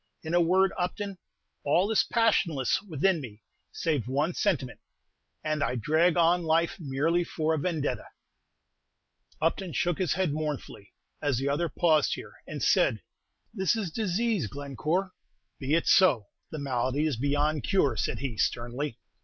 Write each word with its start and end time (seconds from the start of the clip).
In 0.23 0.33
a 0.33 0.41
word, 0.41 0.73
Upton, 0.79 1.19
all 1.63 1.91
is 1.91 2.01
passionless 2.01 2.81
within 2.81 3.21
me, 3.21 3.43
save 3.71 4.07
one 4.07 4.33
sentiment; 4.33 4.79
and 5.43 5.61
I 5.63 5.75
drag 5.75 6.17
on 6.17 6.41
life 6.41 6.77
merely 6.79 7.23
for 7.23 7.53
a 7.53 7.59
'Vendetta.'" 7.59 8.07
Upton 9.39 9.73
shook 9.73 9.99
his 9.99 10.13
head 10.13 10.33
mournfully, 10.33 10.91
as 11.21 11.37
the 11.37 11.49
other 11.49 11.69
paused 11.69 12.15
here, 12.15 12.33
and 12.47 12.63
said, 12.63 13.03
"This 13.53 13.75
is 13.75 13.91
disease, 13.91 14.47
Glencore!" 14.47 15.11
"Be 15.59 15.75
it 15.75 15.85
so; 15.85 16.29
the 16.49 16.57
malady 16.57 17.05
is 17.05 17.15
beyond 17.15 17.63
cure," 17.63 17.95
said 17.95 18.17
he, 18.17 18.37
sternly. 18.39 18.97